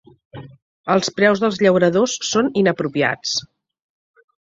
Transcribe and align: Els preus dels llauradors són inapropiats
Els 0.93 1.11
preus 1.19 1.45
dels 1.45 1.61
llauradors 1.65 2.17
són 2.33 2.53
inapropiats 2.65 3.39